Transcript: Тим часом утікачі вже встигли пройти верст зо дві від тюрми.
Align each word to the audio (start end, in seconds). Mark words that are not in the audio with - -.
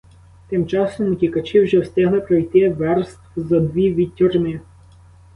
Тим 0.49 0.67
часом 0.67 1.11
утікачі 1.11 1.59
вже 1.61 1.79
встигли 1.79 2.21
пройти 2.21 2.69
верст 2.69 3.19
зо 3.35 3.59
дві 3.59 3.93
від 3.93 4.15
тюрми. 4.15 4.61